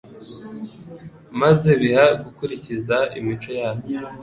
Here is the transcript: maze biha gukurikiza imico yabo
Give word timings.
maze 1.41 1.69
biha 1.81 2.05
gukurikiza 2.23 2.97
imico 3.19 3.51
yabo 3.59 3.83